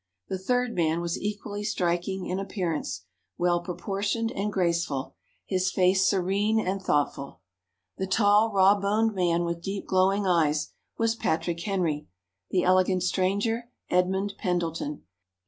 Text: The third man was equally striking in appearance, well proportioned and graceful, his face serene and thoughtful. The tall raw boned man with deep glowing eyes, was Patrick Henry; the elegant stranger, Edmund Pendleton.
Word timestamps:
The 0.29 0.39
third 0.39 0.73
man 0.73 0.99
was 0.99 1.21
equally 1.21 1.63
striking 1.63 2.25
in 2.25 2.39
appearance, 2.39 3.05
well 3.37 3.61
proportioned 3.61 4.31
and 4.31 4.51
graceful, 4.51 5.13
his 5.45 5.69
face 5.71 6.07
serene 6.07 6.59
and 6.59 6.81
thoughtful. 6.81 7.41
The 7.99 8.07
tall 8.07 8.51
raw 8.51 8.73
boned 8.79 9.13
man 9.13 9.45
with 9.45 9.61
deep 9.61 9.85
glowing 9.85 10.25
eyes, 10.25 10.71
was 10.97 11.13
Patrick 11.13 11.59
Henry; 11.59 12.07
the 12.49 12.63
elegant 12.63 13.03
stranger, 13.03 13.69
Edmund 13.91 14.33
Pendleton. 14.39 15.03